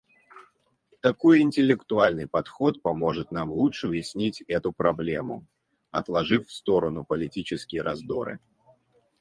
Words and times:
Такой 0.99 1.41
интеллектуальный 1.43 2.27
подход 2.27 2.81
поможет 2.81 3.29
нам 3.29 3.51
лучше 3.51 3.87
уяснить 3.87 4.41
эту 4.47 4.73
проблему, 4.73 5.45
отложив 5.91 6.47
в 6.47 6.51
сторону 6.51 7.05
политические 7.05 7.83
раздоры. 7.83 8.39